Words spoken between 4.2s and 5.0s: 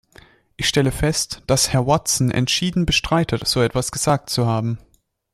zu haben.